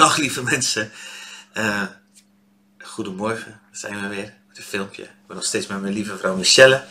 [0.00, 0.90] Dag lieve mensen.
[1.54, 1.82] Uh,
[2.78, 5.02] goedemorgen, zijn we weer met een filmpje.
[5.02, 6.84] Ik ben nog steeds met mijn lieve vrouw Michelle.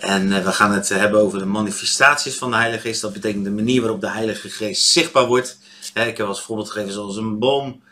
[0.00, 3.00] En uh, we gaan het uh, hebben over de manifestaties van de Heilige Geest.
[3.00, 5.58] Dat betekent de manier waarop de Heilige Geest zichtbaar wordt.
[5.92, 7.82] Hè, ik heb als voorbeeld gegeven, zoals een boom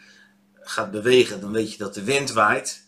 [0.60, 2.84] gaat bewegen, dan weet je dat de wind waait.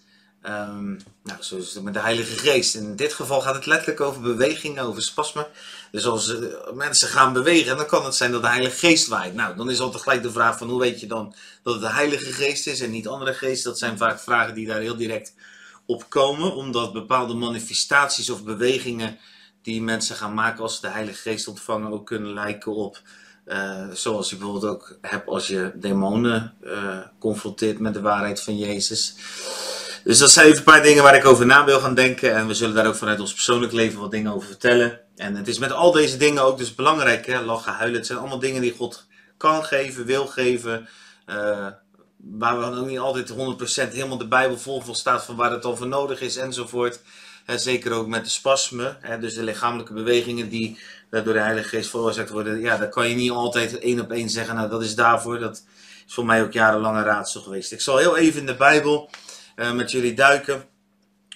[0.47, 2.75] Um, nou, zo met de Heilige Geest.
[2.75, 5.49] In dit geval gaat het letterlijk over beweging, over spasme.
[5.91, 9.35] Dus als uh, mensen gaan bewegen, dan kan het zijn dat de Heilige Geest waait.
[9.35, 11.93] Nou, dan is altijd gelijk de vraag van hoe weet je dan dat het de
[11.93, 13.71] Heilige Geest is en niet andere geesten.
[13.71, 15.35] Dat zijn vaak vragen die daar heel direct
[15.87, 19.19] op komen, omdat bepaalde manifestaties of bewegingen
[19.63, 23.03] die mensen gaan maken als ze de Heilige Geest ontvangen ook kunnen lijken op
[23.47, 28.59] uh, zoals je bijvoorbeeld ook hebt als je demonen uh, confronteert met de waarheid van
[28.59, 29.15] Jezus.
[30.05, 32.35] Dus dat zijn even een paar dingen waar ik over na wil gaan denken.
[32.35, 35.01] En we zullen daar ook vanuit ons persoonlijk leven wat dingen over vertellen.
[35.17, 37.41] En het is met al deze dingen ook dus belangrijk, hè?
[37.41, 37.99] lachen, huilen.
[37.99, 40.89] Het zijn allemaal dingen die God kan geven, wil geven.
[41.27, 41.67] Uh,
[42.17, 43.35] waar we dan ook niet altijd 100%
[43.93, 47.01] helemaal de Bijbel vol staat van waar het al voor nodig is enzovoort.
[47.45, 50.79] Hè, zeker ook met de spasme, hè, dus de lichamelijke bewegingen die
[51.11, 52.61] door de Heilige Geest veroorzaakt worden.
[52.61, 55.39] Ja, daar kan je niet altijd één op één zeggen, nou dat is daarvoor.
[55.39, 55.65] Dat
[56.07, 57.73] is voor mij ook jarenlang een raadsel geweest.
[57.73, 59.11] Ik zal heel even in de Bijbel
[59.57, 60.69] met jullie duiken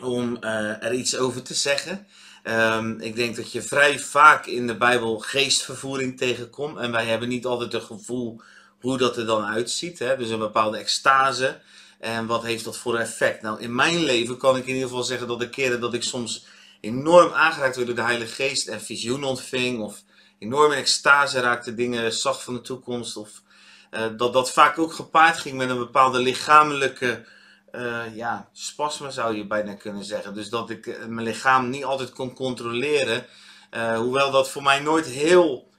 [0.00, 2.06] om uh, er iets over te zeggen.
[2.44, 6.78] Um, ik denk dat je vrij vaak in de Bijbel geestvervoering tegenkomt.
[6.78, 8.40] En wij hebben niet altijd het gevoel
[8.80, 9.98] hoe dat er dan uitziet.
[9.98, 10.16] Hè?
[10.16, 11.60] Dus een bepaalde extase.
[12.00, 13.42] En wat heeft dat voor effect?
[13.42, 16.02] Nou, in mijn leven kan ik in ieder geval zeggen dat de keren dat ik
[16.02, 16.46] soms
[16.80, 19.80] enorm aangeraakt werd door de Heilige Geest en visioen ontving.
[19.80, 20.02] Of
[20.38, 23.16] enorm in extase raakte, dingen zag van de toekomst.
[23.16, 23.42] Of
[23.90, 27.24] uh, dat dat vaak ook gepaard ging met een bepaalde lichamelijke
[27.72, 30.34] uh, ja, spasme zou je bijna kunnen zeggen.
[30.34, 33.26] Dus dat ik uh, mijn lichaam niet altijd kon controleren.
[33.70, 35.70] Uh, hoewel dat voor mij nooit heel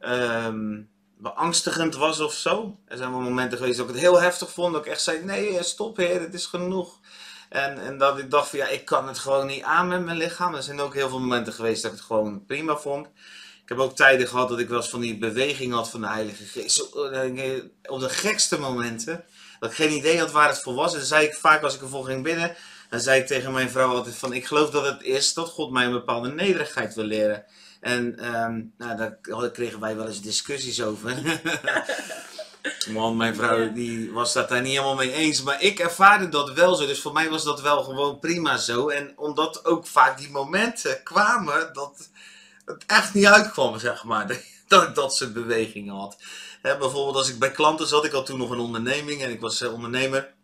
[0.00, 2.78] um, beangstigend was of zo.
[2.86, 4.72] Er zijn wel momenten geweest dat ik het heel heftig vond.
[4.72, 7.00] Dat ik echt zei, nee stop heer, het is genoeg.
[7.48, 10.16] En, en dat ik dacht van ja, ik kan het gewoon niet aan met mijn
[10.16, 10.54] lichaam.
[10.54, 13.06] Er zijn ook heel veel momenten geweest dat ik het gewoon prima vond.
[13.62, 16.06] Ik heb ook tijden gehad dat ik wel eens van die beweging had van de
[16.06, 16.94] Heilige Geest.
[17.86, 19.24] Op de gekste momenten
[19.58, 20.92] dat ik geen idee had waar het voor was.
[20.92, 22.56] En dan zei ik vaak als ik ervoor ging binnen,
[22.90, 25.70] dan zei ik tegen mijn vrouw altijd van, ik geloof dat het is dat God
[25.70, 27.44] mij een bepaalde nederigheid wil leren.
[27.80, 31.12] En um, nou, daar kregen wij wel eens discussies over.
[32.92, 35.42] Want mijn vrouw die was dat daar niet helemaal mee eens.
[35.42, 36.86] Maar ik ervaarde dat wel zo.
[36.86, 38.88] Dus voor mij was dat wel gewoon prima zo.
[38.88, 42.10] En omdat ook vaak die momenten kwamen dat
[42.64, 44.26] het echt niet uitkwam, zeg maar.
[44.68, 46.16] Dat ik dat soort bewegingen had
[46.72, 49.62] bijvoorbeeld als ik bij klanten zat, ik had toen nog een onderneming en ik was
[49.62, 50.34] uh, ondernemer.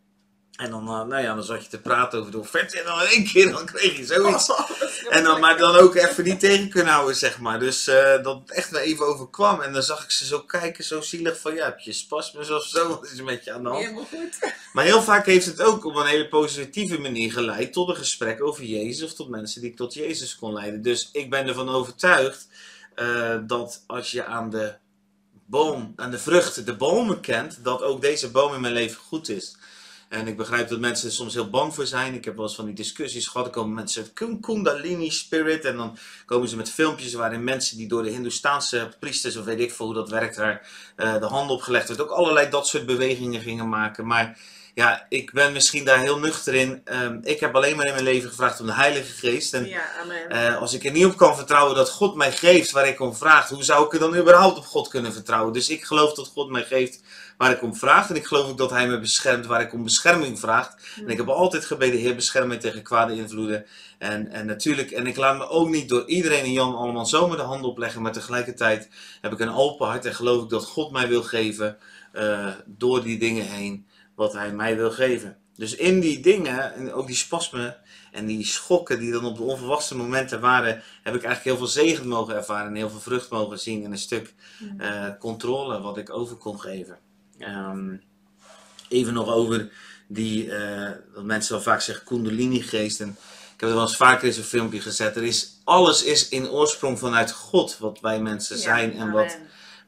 [0.56, 3.00] En dan, uh, nou ja, dan zat je te praten over de offerte en dan
[3.00, 4.48] in één keer dan kreeg je zoiets.
[4.60, 7.58] Oh, en dan, maar dan ook even niet tegen kunnen houden, zeg maar.
[7.58, 9.60] Dus uh, dat het echt wel even overkwam.
[9.60, 12.64] En dan zag ik ze zo kijken, zo zielig van, ja, heb je spasmus of
[12.64, 12.88] zo?
[12.94, 13.82] Wat is er met je aan de hand?
[13.82, 14.38] Helemaal goed.
[14.72, 18.42] Maar heel vaak heeft het ook op een hele positieve manier geleid tot een gesprek
[18.42, 19.04] over Jezus.
[19.04, 20.82] Of tot mensen die ik tot Jezus kon leiden.
[20.82, 22.48] Dus ik ben ervan overtuigd
[22.96, 24.74] uh, dat als je aan de
[25.50, 29.28] boom en de vrucht de bomen kent, dat ook deze boom in mijn leven goed
[29.28, 29.56] is.
[30.10, 32.14] En ik begrijp dat mensen er soms heel bang voor zijn.
[32.14, 33.46] Ik heb wel eens van die discussies gehad.
[33.46, 35.64] Er komen mensen met Kundalini Spirit.
[35.64, 39.60] En dan komen ze met filmpjes waarin mensen die door de Hindoestaanse priesters, of weet
[39.60, 42.00] ik veel hoe dat werkt, daar uh, de hand op gelegd werd.
[42.00, 44.06] Ook allerlei dat soort bewegingen gingen maken.
[44.06, 44.38] Maar
[44.74, 46.82] ja, ik ben misschien daar heel nuchter in.
[46.84, 49.54] Um, ik heb alleen maar in mijn leven gevraagd om de Heilige Geest.
[49.54, 50.52] En ja, amen.
[50.52, 53.14] Uh, als ik er niet op kan vertrouwen dat God mij geeft waar ik om
[53.14, 55.52] vraag, hoe zou ik er dan überhaupt op God kunnen vertrouwen?
[55.52, 57.02] Dus ik geloof dat God mij geeft
[57.36, 58.08] waar ik om vraag.
[58.10, 60.74] En ik geloof ook dat Hij me beschermt waar ik om bescherming vraag.
[60.96, 63.66] En ik heb altijd gebeden, Heer, bescherm mij tegen kwade invloeden.
[63.98, 67.36] En, en natuurlijk, en ik laat me ook niet door iedereen en Jan allemaal zomaar
[67.36, 68.02] de hand opleggen.
[68.02, 68.88] Maar tegelijkertijd
[69.20, 71.78] heb ik een open hart en geloof ik dat God mij wil geven
[72.12, 73.86] uh, door die dingen heen
[74.20, 75.36] wat hij mij wil geven.
[75.56, 77.76] Dus in die dingen, en ook die spasmen
[78.12, 81.66] en die schokken die dan op de onverwachte momenten waren, heb ik eigenlijk heel veel
[81.66, 84.34] zegen mogen ervaren en heel veel vrucht mogen zien en een stuk
[84.78, 86.98] uh, controle wat ik over kon geven.
[87.38, 88.02] Um,
[88.88, 89.72] even nog over
[90.08, 93.00] die, uh, wat mensen wel vaak zeggen, kundalini-geest.
[93.00, 93.08] En
[93.54, 95.16] ik heb er wel eens vaker in een filmpje gezet.
[95.16, 99.38] Er is, alles is in oorsprong vanuit God wat wij mensen zijn ja, en wat,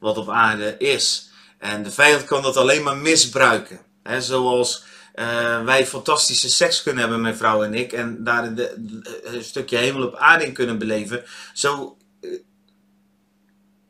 [0.00, 1.31] wat op aarde is.
[1.58, 3.90] En de vijand kan dat alleen maar misbruiken.
[4.02, 4.84] He, zoals
[5.14, 9.44] uh, wij fantastische seks kunnen hebben, mijn vrouw en ik, en daar de, de, een
[9.44, 11.25] stukje hemel op aarde in kunnen beleven.
[11.52, 11.96] Zo.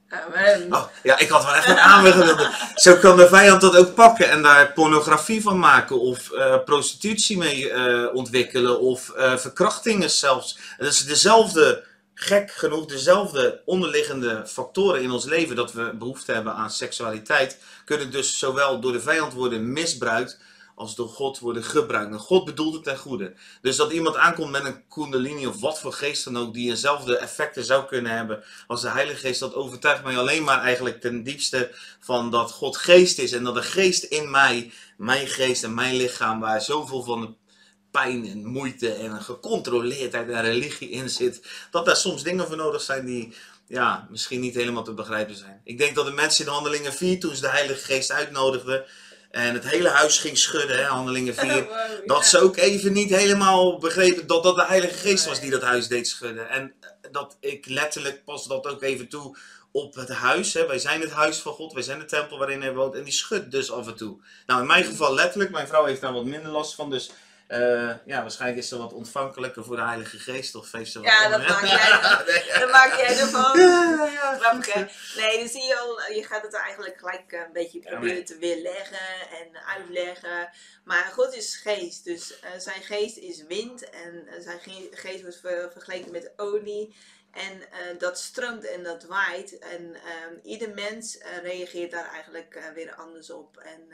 [0.09, 0.75] Amen.
[0.75, 2.49] Oh, ja, ik had wel even een aanweging.
[2.75, 7.37] Zo kan de vijand dat ook pakken en daar pornografie van maken, of uh, prostitutie
[7.37, 10.59] mee ontwikkelen, of verkrachtingen zelfs.
[10.79, 16.55] Dat is dezelfde gek genoeg dezelfde onderliggende factoren in ons leven, dat we behoefte hebben
[16.55, 20.39] aan seksualiteit, kunnen dus zowel door de vijand worden misbruikt
[20.75, 22.13] als door God worden gebruikt.
[22.13, 23.35] En God bedoelt het ten goede.
[23.61, 27.17] Dus dat iemand aankomt met een kundalini of wat voor geest dan ook, die eenzelfde
[27.17, 31.23] effecten zou kunnen hebben als de Heilige Geest, dat overtuigt mij alleen maar eigenlijk ten
[31.23, 31.71] diepste
[32.01, 35.95] van dat God geest is en dat de geest in mij, mijn geest en mijn
[35.95, 37.29] lichaam, waar zoveel van de
[37.93, 41.41] pijn en moeite en gecontroleerdheid en religie in zit,
[41.71, 43.35] dat daar soms dingen voor nodig zijn die
[43.67, 45.61] ja, misschien niet helemaal te begrijpen zijn.
[45.65, 48.85] Ik denk dat de mensen in Handelingen 4, toen ze de Heilige Geest uitnodigden,
[49.33, 51.67] en het hele huis ging schudden, hè, handelingen 4.
[52.07, 55.63] dat ze ook even niet helemaal begrepen dat dat de Heilige Geest was die dat
[55.63, 56.49] huis deed schudden.
[56.49, 56.75] En
[57.11, 59.37] dat ik letterlijk pas dat ook even toe
[59.71, 60.55] op het huis.
[60.55, 60.67] Hè.
[60.67, 62.95] Wij zijn het huis van God, wij zijn de tempel waarin hij woont.
[62.95, 64.17] En die schudt dus af en toe.
[64.47, 65.51] Nou, in mijn geval letterlijk.
[65.51, 66.91] Mijn vrouw heeft daar wat minder last van.
[66.91, 67.11] Dus
[67.53, 71.49] uh, ja, waarschijnlijk is ze wat ontvankelijker voor de Heilige Geest of wat Ja, dat
[71.49, 72.01] maak, jij,
[72.33, 73.59] nee, dat maak jij ervan.
[73.61, 74.89] Ja, ja.
[75.17, 79.31] Nee, dan zie je al, je gaat het eigenlijk gelijk een beetje proberen te weerleggen
[79.41, 80.51] en uitleggen.
[80.85, 84.61] Maar God is geest, dus uh, zijn geest is wind en uh, zijn
[84.91, 86.95] geest wordt ver, vergeleken met olie.
[87.33, 87.63] En
[87.99, 89.59] dat stroomt en dat waait.
[89.59, 93.57] En um, ieder mens reageert daar eigenlijk weer anders op.
[93.57, 93.93] En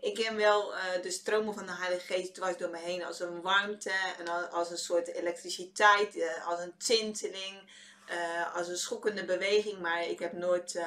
[0.00, 3.20] ik ken wel uh, de stromen van de Heilige Geest dwars door me heen als
[3.20, 7.72] een warmte en als een soort elektriciteit, uh, als een tinteling,
[8.10, 9.78] uh, als een schokkende beweging.
[9.78, 10.80] Maar ik heb nooit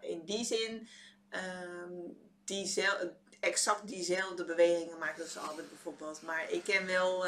[0.00, 0.88] in die zin
[1.30, 6.22] um, diezel exact diezelfde beweging gemaakt als Albert bijvoorbeeld.
[6.22, 7.24] Maar ik ken wel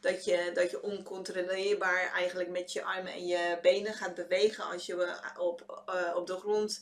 [0.00, 4.86] dat je, dat je oncontroleerbaar eigenlijk met je armen en je benen gaat bewegen als
[4.86, 5.84] je op,
[6.14, 6.80] op de grond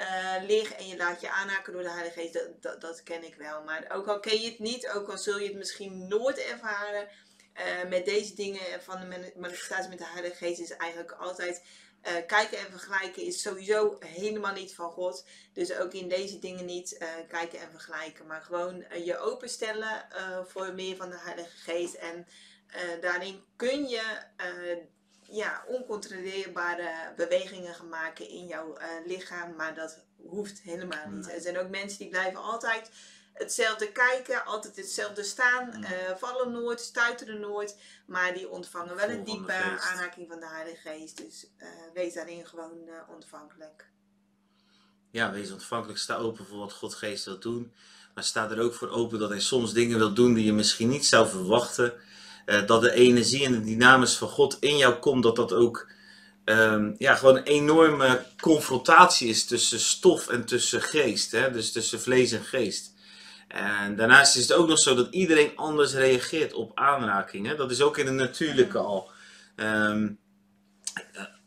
[0.00, 3.34] uh, lig en je laat je aanhaken door de Heilige Geest, dat, dat, ken ik
[3.34, 3.62] wel.
[3.62, 7.08] Maar ook al ken je het niet, ook al zul je het misschien nooit ervaren,
[7.54, 11.62] uh, met deze dingen van de manifestatie met de Heilige Geest is eigenlijk altijd
[12.02, 15.24] uh, kijken en vergelijken is sowieso helemaal niet van God.
[15.52, 20.06] Dus ook in deze dingen niet kijken en vergelijken, maar gewoon je openstellen
[20.46, 21.94] voor meer van de Heilige Geest.
[21.94, 22.26] En
[23.00, 24.02] daarin kun je
[25.30, 31.32] ja, oncontroleerbare bewegingen gaan maken in jouw uh, lichaam, maar dat hoeft helemaal niet.
[31.32, 32.90] Er zijn ook mensen die blijven altijd
[33.32, 39.24] hetzelfde kijken, altijd hetzelfde staan, uh, vallen nooit, stuiteren nooit, maar die ontvangen wel een
[39.24, 41.16] diepe aanraking van de Heilige Geest.
[41.16, 43.90] Dus uh, wees daarin gewoon ontvankelijk.
[45.10, 47.72] Ja, wees ontvankelijk, sta open voor wat God Geest wil doen,
[48.14, 50.88] maar sta er ook voor open dat hij soms dingen wil doen die je misschien
[50.88, 51.92] niet zou verwachten.
[52.46, 55.90] Eh, dat de energie en de dynamisch van God in jou komt, dat dat ook
[56.44, 61.32] um, ja, gewoon een enorme confrontatie is tussen stof en tussen geest.
[61.32, 61.50] Hè?
[61.50, 62.94] Dus tussen vlees en geest.
[63.48, 67.56] En daarnaast is het ook nog zo dat iedereen anders reageert op aanrakingen.
[67.56, 69.10] Dat is ook in de natuurlijke al.
[69.56, 70.18] Um,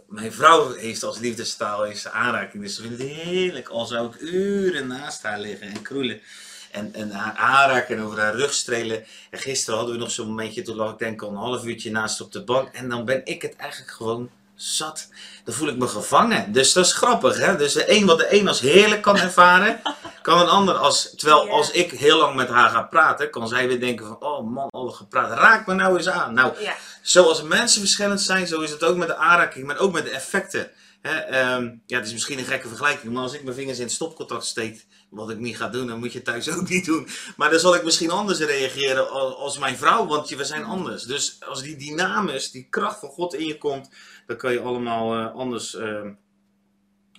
[0.07, 3.67] mijn vrouw heeft als liefdestaal heeft aanraking, dus ze vindt het heerlijk.
[3.67, 6.21] Al zou ik uren naast haar liggen en kroelen
[6.71, 9.05] en, en haar aanraken en over haar rug strelen.
[9.29, 11.91] En gisteren hadden we nog zo'n momentje, toen lag ik denk al een half uurtje
[11.91, 12.73] naast op de bank.
[12.73, 14.29] En dan ben ik het eigenlijk gewoon
[14.61, 15.07] zat.
[15.43, 16.51] Dan voel ik me gevangen.
[16.51, 17.55] Dus dat is grappig, hè?
[17.55, 19.81] Dus de een wat de een als heerlijk kan ervaren,
[20.21, 21.13] kan een ander als...
[21.15, 24.17] Terwijl als ik heel lang met haar ga praten, kan zij weer denken van...
[24.19, 26.33] Oh man, al gepraat, raak me nou eens aan.
[26.33, 26.53] Nou,
[27.01, 30.09] zoals mensen verschillend zijn, zo is het ook met de aanraking, maar ook met de
[30.09, 30.71] effecten.
[31.01, 31.53] Hè?
[31.55, 33.93] Um, ja, het is misschien een gekke vergelijking, maar als ik mijn vingers in het
[33.93, 37.07] stopcontact steek wat ik niet ga doen, dan moet je thuis ook niet doen.
[37.37, 41.03] Maar dan zal ik misschien anders reageren als mijn vrouw, want we zijn anders.
[41.03, 43.89] Dus als die dynamisch, die kracht van God in je komt,
[44.27, 46.01] dan kan je allemaal uh, anders, uh,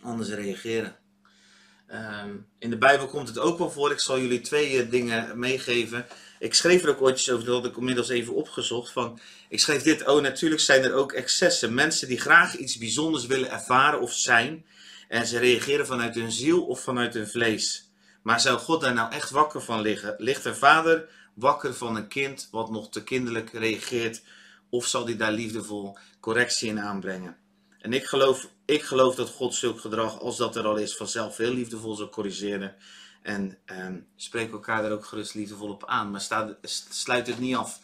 [0.03, 0.97] anders reageren.
[1.91, 2.25] Uh,
[2.59, 3.91] in de Bijbel komt het ook wel voor.
[3.91, 6.07] Ik zal jullie twee uh, dingen meegeven.
[6.39, 8.93] Ik schreef er ook ooit over, dat had ik inmiddels even opgezocht.
[8.93, 9.19] Van,
[9.49, 11.75] ik schreef dit, oh natuurlijk zijn er ook excessen.
[11.75, 14.65] Mensen die graag iets bijzonders willen ervaren of zijn.
[15.11, 17.91] En ze reageren vanuit hun ziel of vanuit hun vlees.
[18.23, 20.15] Maar zou God daar nou echt wakker van liggen?
[20.19, 24.23] Ligt een vader wakker van een kind wat nog te kinderlijk reageert?
[24.69, 27.37] Of zal hij daar liefdevol correctie in aanbrengen?
[27.79, 31.37] En ik geloof, ik geloof dat God zulk gedrag, als dat er al is, vanzelf
[31.37, 32.75] heel liefdevol zal corrigeren.
[33.23, 36.11] En ehm, spreek elkaar daar ook gerust liefdevol op aan.
[36.11, 36.55] Maar
[36.91, 37.81] sluit het niet af.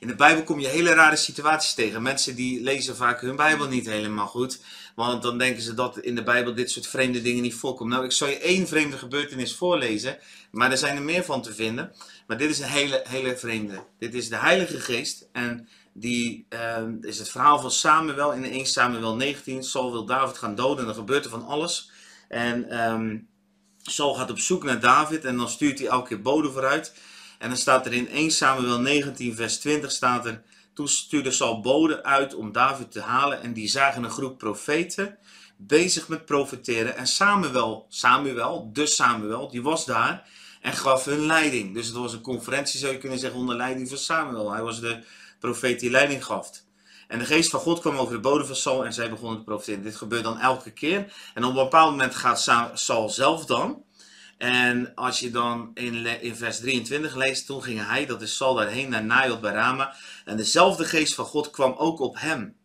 [0.00, 2.02] In de Bijbel kom je hele rare situaties tegen.
[2.02, 4.60] Mensen die lezen vaak hun Bijbel niet helemaal goed.
[4.94, 7.92] Want dan denken ze dat in de Bijbel dit soort vreemde dingen niet voorkomen.
[7.92, 10.18] Nou, ik zal je één vreemde gebeurtenis voorlezen.
[10.50, 11.92] Maar er zijn er meer van te vinden.
[12.26, 13.84] Maar dit is een hele, hele vreemde.
[13.98, 15.28] Dit is de Heilige Geest.
[15.32, 19.62] En die uh, is het verhaal van Samuel in 1 Samuel 19.
[19.64, 21.90] Saul wil David gaan doden en er gebeurt er van alles.
[22.28, 23.28] En um,
[23.82, 26.92] Saul gaat op zoek naar David en dan stuurt hij elke keer bode vooruit.
[27.38, 30.42] En dan staat er in 1 Samuel 19 vers 20 staat er...
[30.74, 35.18] Toen stuurde Saul boden uit om David te halen en die zagen een groep profeten
[35.56, 36.96] bezig met profeteren.
[36.96, 40.28] En Samuel, Samuel, dus Samuel, die was daar
[40.60, 41.74] en gaf hun leiding.
[41.74, 44.52] Dus het was een conferentie, zou je kunnen zeggen, onder leiding van Samuel.
[44.52, 45.02] Hij was de
[45.38, 46.50] profeet die leiding gaf.
[47.08, 49.44] En de geest van God kwam over de bodem van Saul en zij begonnen te
[49.44, 49.82] profiteren.
[49.82, 51.12] Dit gebeurt dan elke keer.
[51.34, 53.82] En op een bepaald moment gaat Saul zelf dan.
[54.38, 58.54] En als je dan in, in vers 23 leest, toen ging hij, dat is Saul,
[58.54, 59.94] daarheen naar bij Rama.
[60.24, 62.56] En dezelfde geest van God kwam ook op hem.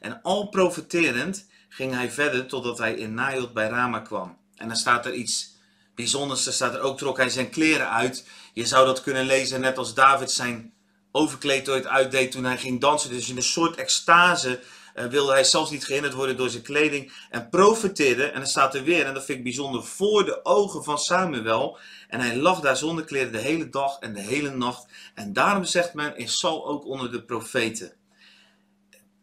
[0.00, 4.36] En al profiterend ging hij verder totdat hij in Najot bij Rama kwam.
[4.56, 5.56] En dan staat er iets
[5.94, 6.46] bijzonders.
[6.46, 8.26] Er staat er ook, trok hij zijn kleren uit.
[8.52, 10.72] Je zou dat kunnen lezen net als David zijn
[11.12, 13.10] overkleed ooit uitdeed toen hij ging dansen.
[13.10, 14.60] Dus in een soort extase
[14.98, 17.12] uh, wilde hij zelfs niet gehinderd worden door zijn kleding.
[17.30, 20.84] En profeteerde, en dan staat er weer, en dat vind ik bijzonder, voor de ogen
[20.84, 21.78] van Samuel.
[22.08, 24.86] En hij lag daar zonder kleren de hele dag en de hele nacht.
[25.14, 27.92] En daarom zegt men, is Sal ook onder de profeten.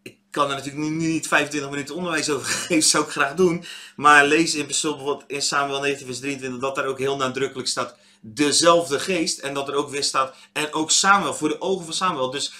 [0.01, 3.65] Ik kan er natuurlijk nu niet 25 minuten onderwijs over geven, zou ik graag doen.
[3.96, 7.96] Maar lees in bijvoorbeeld in Samuel 19 vers 23 dat daar ook heel nadrukkelijk staat
[8.22, 9.39] dezelfde geest.
[9.39, 12.29] En dat er ook weer staat, en ook Samuel, voor de ogen van Samuel.
[12.32, 12.53] Dus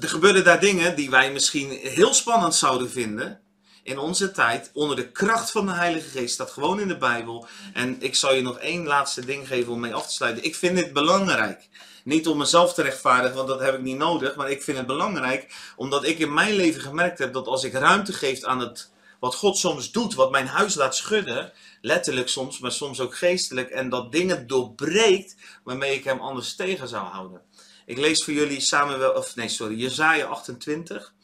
[0.00, 3.40] er gebeuren daar dingen die wij misschien heel spannend zouden vinden
[3.88, 7.46] in onze tijd, onder de kracht van de Heilige Geest, staat gewoon in de Bijbel.
[7.72, 10.44] En ik zal je nog één laatste ding geven om mee af te sluiten.
[10.44, 11.68] Ik vind dit belangrijk.
[12.04, 14.36] Niet om mezelf te rechtvaardigen, want dat heb ik niet nodig.
[14.36, 17.72] Maar ik vind het belangrijk omdat ik in mijn leven gemerkt heb dat als ik
[17.72, 18.90] ruimte geef aan het,
[19.20, 23.70] wat God soms doet, wat mijn huis laat schudden, letterlijk soms, maar soms ook geestelijk,
[23.70, 27.40] en dat dingen doorbreekt waarmee ik hem anders tegen zou houden.
[27.88, 31.14] Ik lees voor jullie samen wel, of nee, sorry, Jezaja 28.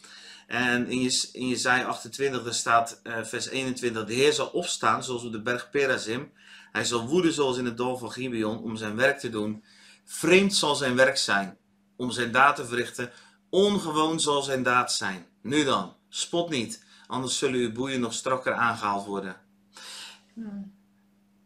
[0.47, 5.05] En in, Je, in Jezaja 28 daar staat uh, vers 21, de Heer zal opstaan
[5.05, 6.33] zoals op de berg Perazim.
[6.73, 9.65] Hij zal woeden zoals in het dal van Gibeon om zijn werk te doen.
[10.05, 11.59] Vreemd zal zijn werk zijn
[11.97, 13.13] om zijn daad te verrichten.
[13.51, 15.27] Ongewoon zal zijn daad zijn.
[15.43, 19.37] Nu dan, spot niet, anders zullen uw boeien nog strakker aangehaald worden.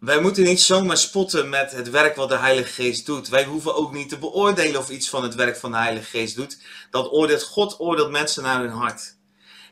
[0.00, 3.28] Wij moeten niet zomaar spotten met het werk wat de Heilige Geest doet.
[3.28, 6.36] Wij hoeven ook niet te beoordelen of iets van het werk van de Heilige Geest
[6.36, 6.58] doet.
[6.90, 9.17] Dat oordeelt God, oordeelt mensen naar hun hart.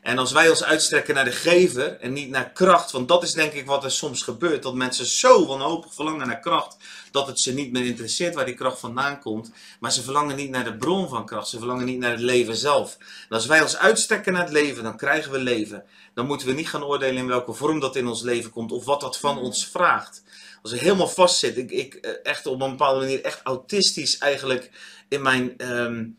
[0.01, 3.33] En als wij ons uitstrekken naar de gever en niet naar kracht, want dat is
[3.33, 6.77] denk ik wat er soms gebeurt, dat mensen zo wanhopig verlangen naar kracht,
[7.11, 10.49] dat het ze niet meer interesseert waar die kracht vandaan komt, maar ze verlangen niet
[10.49, 12.97] naar de bron van kracht, ze verlangen niet naar het leven zelf.
[12.99, 15.83] En als wij ons uitstrekken naar het leven, dan krijgen we leven.
[16.13, 18.85] Dan moeten we niet gaan oordelen in welke vorm dat in ons leven komt of
[18.85, 20.23] wat dat van ons vraagt.
[20.61, 24.71] Als ik helemaal vastzit, ik, ik eh, echt op een bepaalde manier echt autistisch eigenlijk
[25.07, 25.71] in mijn...
[25.71, 26.17] Um,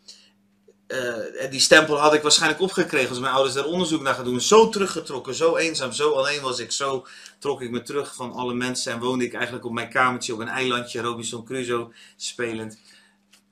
[0.88, 4.40] uh, die stempel had ik waarschijnlijk opgekregen als mijn ouders daar onderzoek naar gaan doen.
[4.40, 6.72] Zo teruggetrokken, zo eenzaam, zo alleen was ik.
[6.72, 7.06] Zo
[7.38, 10.38] trok ik me terug van alle mensen en woonde ik eigenlijk op mijn kamertje op
[10.38, 12.78] een eilandje, Robinson Crusoe spelend.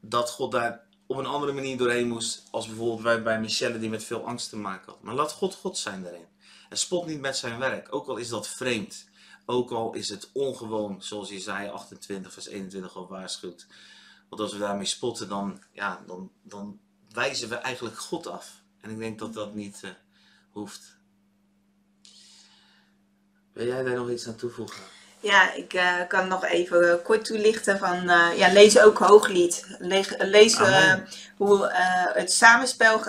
[0.01, 3.91] Dat God daar op een andere manier doorheen moest, als bijvoorbeeld wij bij Michelle die
[3.91, 5.03] met veel angst te maken had.
[5.03, 6.27] Maar laat God God zijn daarin.
[6.69, 9.09] En spot niet met zijn werk, ook al is dat vreemd.
[9.47, 13.67] Ook al is het ongewoon, zoals Jezaja 28 vers 21 al waarschuwt.
[14.29, 16.81] Want als we daarmee spotten, dan, ja, dan, dan
[17.17, 18.47] wijzen we eigenlijk God af.
[18.81, 19.91] En ik denk dat dat niet uh,
[20.51, 20.97] hoeft.
[23.53, 24.83] Wil jij daar nog iets aan toevoegen?
[25.21, 29.77] Ja, ik uh, kan nog even uh, kort toelichten van, uh, ja, lees ook Hooglied.
[29.79, 30.57] Le lees
[31.37, 31.71] hoe
[32.15, 33.03] het samenspel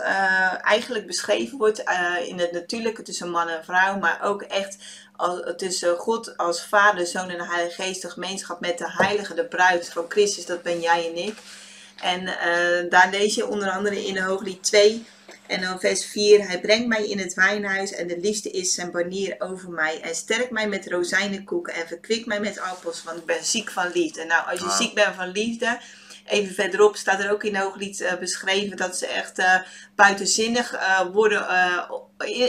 [0.61, 1.83] eigenlijk beschreven wordt
[2.27, 4.77] in het natuurlijke tussen man en vrouw, maar ook echt
[5.15, 9.33] als, tussen God als Vader, Zoon en de Heilige Geest, de gemeenschap met de Heilige,
[9.33, 11.37] de bruid van Christus, dat ben jij en ik.
[12.01, 12.25] En
[12.89, 15.05] daar lees je onder andere in Hooglied 2,
[15.47, 16.47] en dan vers 4.
[16.47, 20.01] Hij brengt mij in het wijnhuis en de liefde is zijn banier over mij.
[20.01, 23.91] En sterkt mij met rozijnenkoeken en verkwikt mij met appels, want ik ben ziek van
[23.93, 24.25] liefde.
[24.25, 25.79] Nou, als je ziek bent van liefde,
[26.25, 29.55] even verderop staat er ook in Hooglied uh, beschreven dat ze echt uh,
[29.95, 30.75] buitenzinnig
[31.13, 31.47] worden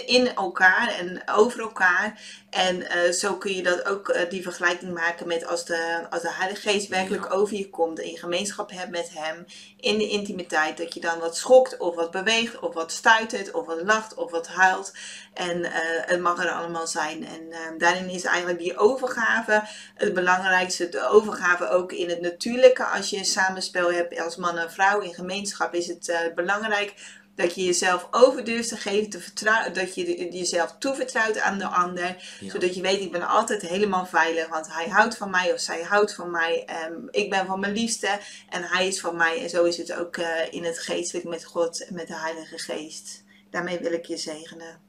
[0.06, 2.20] in elkaar en over elkaar.
[2.50, 6.22] En uh, zo kun je dat ook uh, die vergelijking maken met als de, als
[6.22, 7.30] de Heilige Geest werkelijk ja.
[7.30, 9.46] over je komt en je gemeenschap hebt met Hem
[9.76, 13.66] in de intimiteit, dat je dan wat schokt of wat beweegt of wat stuitert of
[13.66, 14.92] wat lacht of wat huilt.
[15.34, 15.70] En uh,
[16.00, 17.26] het mag er allemaal zijn.
[17.26, 19.62] En daarin is eigenlijk die overgave
[19.94, 20.88] het belangrijkste.
[20.88, 22.84] De overgave ook in het natuurlijke.
[22.84, 26.94] Als je een samenspel hebt als man en vrouw in gemeenschap, is het belangrijk
[27.38, 31.66] dat je jezelf over durft te geven, te vertrouwen, dat je jezelf toevertrouwt aan de
[31.66, 32.16] ander.
[32.40, 34.48] Zodat je weet, ik ben altijd helemaal veilig.
[34.48, 36.68] Want hij houdt van mij of zij houdt van mij.
[36.88, 38.18] Um, ik ben van mijn liefste
[38.48, 39.42] en hij is van mij.
[39.42, 42.58] En zo is het ook uh, in het geestelijk met God en met de Heilige
[42.58, 43.22] Geest.
[43.50, 44.80] Daarmee wil ik je zegenen.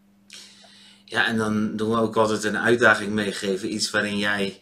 [1.06, 3.74] Ja, en dan doen we ook altijd een uitdaging meegeven.
[3.74, 4.62] Iets waarin jij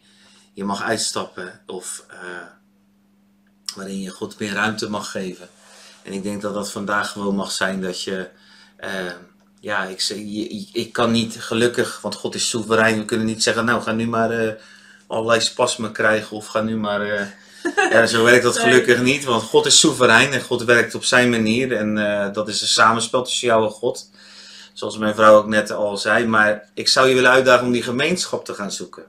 [0.53, 2.47] je mag uitstappen of uh,
[3.75, 5.49] waarin je God meer ruimte mag geven.
[6.07, 8.27] En ik denk dat dat vandaag gewoon mag zijn dat je,
[8.79, 8.89] uh,
[9.59, 12.97] ja, ik, ik, ik kan niet gelukkig, want God is soeverein.
[12.97, 14.51] We kunnen niet zeggen, nou ga nu maar uh,
[15.07, 17.07] allerlei spasmen krijgen of ga nu maar.
[17.07, 17.21] Uh,
[17.91, 21.29] ja, zo werkt dat gelukkig niet, want God is soeverein en God werkt op zijn
[21.29, 21.77] manier.
[21.77, 21.95] En
[22.33, 24.09] dat is een samenspel tussen jou en God.
[24.73, 26.25] Zoals mijn vrouw ook net al zei.
[26.25, 29.03] Maar ik zou je willen uitdagen om die gemeenschap te gaan zoeken.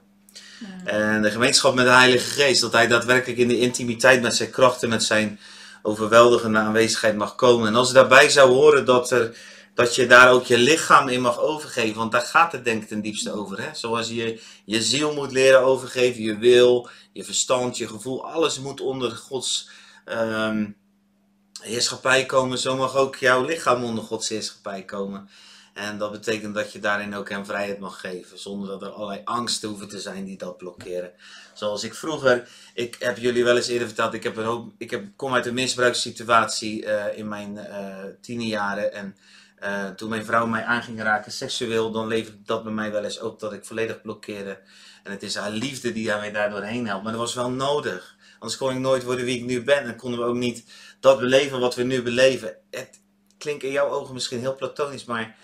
[0.83, 4.49] En de gemeenschap met de Heilige Geest, dat hij daadwerkelijk in de intimiteit met zijn
[4.49, 5.39] krachten, met zijn
[5.81, 7.67] overweldigende aanwezigheid mag komen.
[7.67, 9.37] En als daarbij zou horen dat, er,
[9.73, 12.87] dat je daar ook je lichaam in mag overgeven, want daar gaat het denk ik
[12.87, 13.61] ten diepste over.
[13.61, 13.69] Hè?
[13.73, 18.81] Zoals je je ziel moet leren overgeven, je wil, je verstand, je gevoel, alles moet
[18.81, 19.69] onder Gods
[20.05, 20.77] um,
[21.61, 22.57] heerschappij komen.
[22.57, 25.29] Zo mag ook jouw lichaam onder Gods heerschappij komen.
[25.73, 29.21] En dat betekent dat je daarin ook hem vrijheid mag geven, zonder dat er allerlei
[29.23, 31.11] angsten hoeven te zijn die dat blokkeren.
[31.53, 35.05] Zoals ik vroeger, ik heb jullie wel eens eerder verteld, ik, heb een ik heb,
[35.15, 38.93] kom uit een misbruikssituatie uh, in mijn uh, tienerjaren.
[38.93, 39.15] En
[39.63, 43.03] uh, toen mijn vrouw mij aan ging raken seksueel, dan leverde dat bij mij wel
[43.03, 44.59] eens op dat ik volledig blokkeerde.
[45.03, 47.03] En het is haar liefde die mij daar doorheen helpt.
[47.03, 48.15] Maar dat was wel nodig.
[48.39, 49.83] Anders kon ik nooit worden wie ik nu ben.
[49.83, 50.63] En konden we ook niet
[50.99, 52.55] dat beleven wat we nu beleven.
[52.69, 52.99] Het
[53.37, 55.37] klinkt in jouw ogen misschien heel platonisch, maar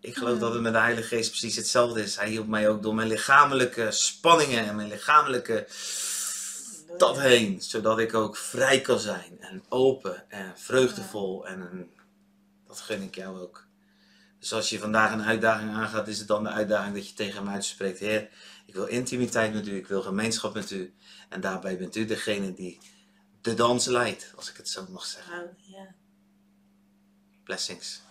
[0.00, 2.16] ik geloof dat het met de Heilige Geest precies hetzelfde is.
[2.16, 5.66] Hij hielp mij ook door mijn lichamelijke spanningen en mijn lichamelijke
[6.96, 7.62] dat heen.
[7.62, 11.46] Zodat ik ook vrij kan zijn en open en vreugdevol.
[11.46, 11.90] En
[12.66, 13.66] dat gun ik jou ook.
[14.38, 17.44] Dus als je vandaag een uitdaging aangaat, is het dan de uitdaging dat je tegen
[17.44, 17.98] hem uitspreekt.
[17.98, 18.28] Heer,
[18.66, 20.94] ik wil intimiteit met u, ik wil gemeenschap met u.
[21.28, 22.78] En daarbij bent u degene die
[23.40, 25.56] de dans leidt, als ik het zo mag zeggen.
[27.44, 28.02] Blessings.